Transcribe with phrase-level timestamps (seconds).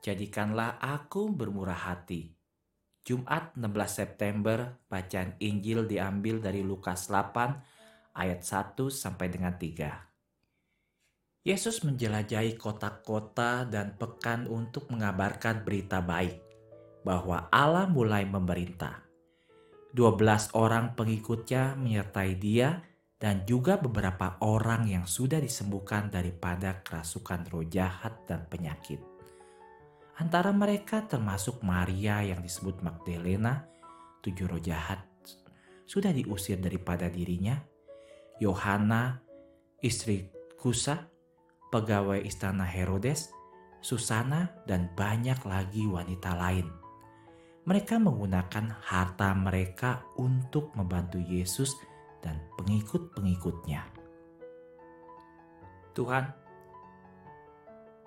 [0.00, 2.32] Jadikanlah aku bermurah hati.
[3.04, 11.44] Jumat 16 September, bacaan Injil diambil dari Lukas 8 ayat 1 sampai dengan 3.
[11.44, 16.36] Yesus menjelajahi kota-kota dan pekan untuk mengabarkan berita baik
[17.04, 19.04] bahwa Allah mulai memerintah.
[19.92, 22.84] 12 orang pengikutnya menyertai dia
[23.20, 29.09] dan juga beberapa orang yang sudah disembuhkan daripada kerasukan roh jahat dan penyakit.
[30.20, 33.64] Antara mereka termasuk Maria yang disebut Magdalena,
[34.20, 35.00] tujuh roh jahat
[35.90, 37.58] sudah diusir daripada dirinya,
[38.38, 39.18] Yohana,
[39.82, 41.10] istri Kusa,
[41.74, 43.32] pegawai istana Herodes,
[43.82, 46.70] Susana, dan banyak lagi wanita lain.
[47.66, 51.74] Mereka menggunakan harta mereka untuk membantu Yesus
[52.22, 53.82] dan pengikut-pengikutnya.
[55.96, 56.24] Tuhan,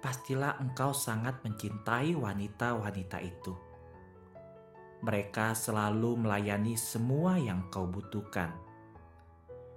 [0.00, 3.52] pastilah engkau sangat mencintai wanita-wanita itu.
[5.04, 8.52] Mereka selalu melayani semua yang kau butuhkan.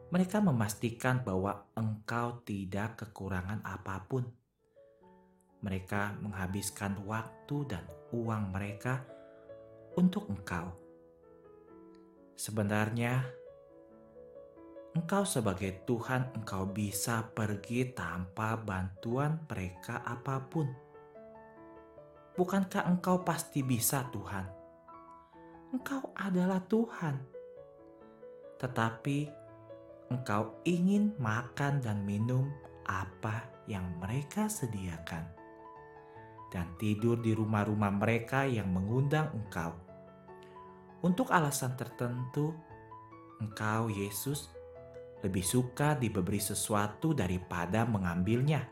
[0.10, 4.26] Mereka memastikan bahwa engkau tidak kekurangan apa pun.
[5.62, 7.84] Mereka menghabiskan waktu dan
[8.16, 9.06] uang mereka
[10.00, 10.74] untuk engkau.
[12.40, 13.39] Sebenarnya,
[14.98, 20.66] Engkau sebagai Tuhan, engkau bisa pergi tanpa bantuan mereka apa pun.
[22.34, 24.50] Bukankah engkau pasti bisa, Tuhan?
[25.70, 27.22] Engkau adalah Tuhan,
[28.58, 29.30] tetapi
[30.10, 32.50] engkau ingin makan dan minum
[32.90, 35.30] apa yang mereka sediakan,
[36.50, 39.78] dan tidur di rumah-rumah mereka yang mengundang engkau.
[41.06, 42.58] Untuk alasan tertentu,
[43.38, 44.50] engkau, Yesus,
[45.20, 48.64] lebih suka diberi sesuatu daripada mengambilnya.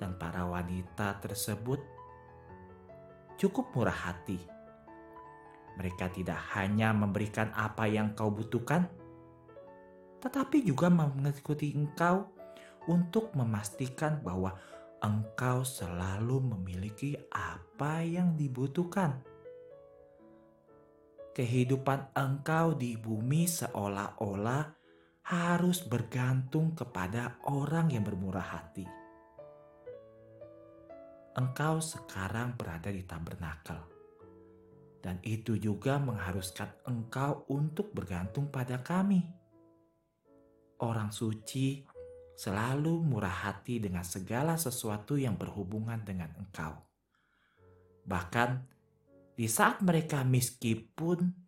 [0.00, 1.80] Dan para wanita tersebut
[3.36, 4.40] cukup murah hati.
[5.76, 8.88] Mereka tidak hanya memberikan apa yang kau butuhkan,
[10.20, 12.28] tetapi juga mengikuti engkau
[12.90, 14.52] untuk memastikan bahwa
[15.02, 19.22] engkau selalu memiliki apa yang dibutuhkan.
[21.32, 24.81] Kehidupan engkau di bumi seolah-olah
[25.22, 28.86] harus bergantung kepada orang yang bermurah hati.
[31.32, 33.80] Engkau sekarang berada di tabernakel,
[35.00, 39.24] dan itu juga mengharuskan engkau untuk bergantung pada kami.
[40.82, 41.80] Orang suci
[42.36, 46.74] selalu murah hati dengan segala sesuatu yang berhubungan dengan engkau.
[48.02, 48.50] Bahkan
[49.38, 51.41] di saat mereka meskipun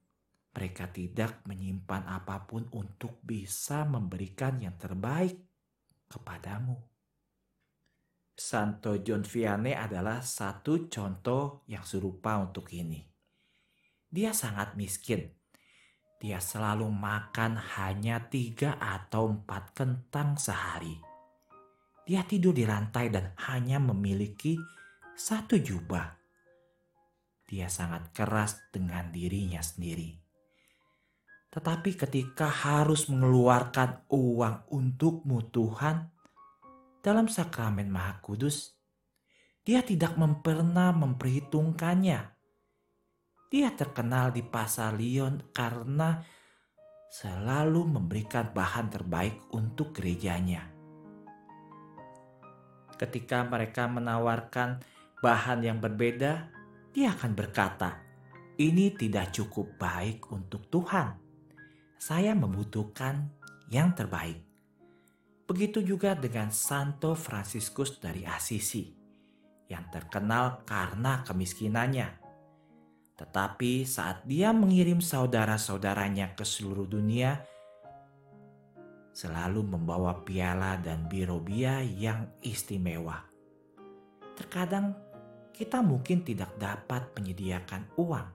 [0.55, 5.35] mereka tidak menyimpan apa pun untuk bisa memberikan yang terbaik
[6.07, 6.79] kepadamu.
[8.35, 13.03] Santo John Vianney adalah satu contoh yang serupa untuk ini.
[14.07, 15.27] Dia sangat miskin.
[16.23, 21.03] Dia selalu makan hanya tiga atau empat kentang sehari.
[22.07, 24.55] Dia tidur di lantai dan hanya memiliki
[25.19, 26.15] satu jubah.
[27.45, 30.24] Dia sangat keras dengan dirinya sendiri
[31.55, 36.11] tetapi ketika harus mengeluarkan uang untukmu Tuhan,
[36.99, 38.75] dalam sakramen Maha Kudus,
[39.63, 42.21] dia tidak pernah memperhitungkannya.
[43.55, 46.19] Dia terkenal di pasar Lyon karena
[47.07, 50.67] selalu memberikan bahan terbaik untuk gerejanya.
[52.99, 54.83] Ketika mereka menawarkan
[55.23, 56.51] bahan yang berbeda,
[56.91, 58.03] dia akan berkata,
[58.59, 61.24] "Ini tidak cukup baik untuk Tuhan."
[62.05, 63.33] Saya membutuhkan
[63.73, 64.37] yang terbaik.
[65.49, 68.93] Begitu juga dengan Santo Fransiskus dari Assisi
[69.73, 72.09] yang terkenal karena kemiskinannya.
[73.17, 77.41] Tetapi saat dia mengirim saudara-saudaranya ke seluruh dunia,
[79.17, 83.17] selalu membawa piala dan birobia yang istimewa.
[84.37, 84.93] Terkadang
[85.57, 88.29] kita mungkin tidak dapat menyediakan uang,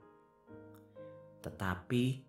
[1.45, 2.29] tetapi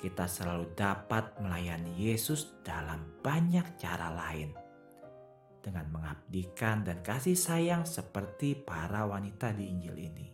[0.00, 4.56] kita selalu dapat melayani Yesus dalam banyak cara lain.
[5.60, 10.26] Dengan mengabdikan dan kasih sayang seperti para wanita di Injil ini.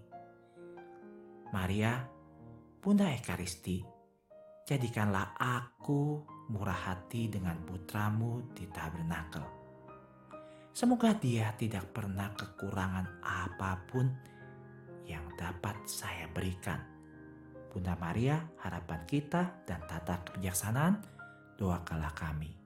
[1.50, 1.98] Maria,
[2.78, 3.82] Bunda Ekaristi,
[4.62, 6.22] jadikanlah aku
[6.54, 9.42] murah hati dengan putramu di tabernakel.
[10.70, 14.06] Semoga dia tidak pernah kekurangan apa pun
[15.10, 16.95] yang dapat saya berikan
[17.76, 20.96] Bunda Maria, harapan kita dan tata kebijaksanaan,
[21.60, 22.65] doakanlah kami.